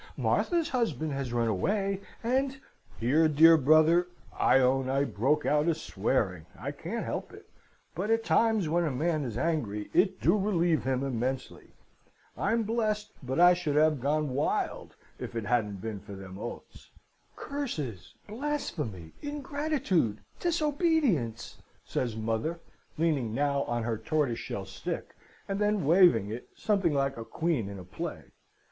Martha's 0.17 0.69
husband 0.69 1.13
has 1.13 1.31
run 1.31 1.47
away, 1.47 2.01
and' 2.23 2.59
"Here, 2.99 3.27
dear 3.27 3.55
brother, 3.55 4.07
I 4.33 4.57
own 4.57 4.89
I 4.89 5.03
broke 5.03 5.45
out 5.45 5.67
a 5.67 5.75
swearing. 5.75 6.47
I 6.57 6.71
can't 6.71 7.05
help 7.05 7.31
it; 7.33 7.47
but 7.93 8.09
at 8.09 8.23
times, 8.23 8.67
when 8.67 8.83
a 8.83 8.89
man 8.89 9.23
is 9.23 9.37
angry, 9.37 9.91
it 9.93 10.19
do 10.19 10.35
relieve 10.35 10.85
him 10.85 11.03
immensely. 11.03 11.75
I'm 12.35 12.63
blest, 12.63 13.11
but 13.21 13.39
I 13.39 13.53
should 13.53 13.75
have 13.75 14.01
gone 14.01 14.29
wild, 14.29 14.95
if 15.19 15.35
it 15.35 15.45
hadn't 15.45 15.81
been 15.81 15.99
for 15.99 16.13
them 16.15 16.39
oaths. 16.39 16.89
"'Curses, 17.35 18.15
blasphemy, 18.27 19.11
ingratitude, 19.21 20.21
disobedience,' 20.39 21.61
says 21.85 22.15
mother, 22.15 22.59
leaning 22.97 23.35
now 23.35 23.61
on 23.65 23.83
her 23.83 23.99
tortoiseshell 23.99 24.65
stick, 24.65 25.15
and 25.47 25.59
then 25.59 25.85
waving 25.85 26.31
it 26.31 26.49
something 26.55 26.91
like 26.95 27.17
a 27.17 27.23
queen 27.23 27.69
in 27.69 27.77
a 27.77 27.83
play. 27.85 28.31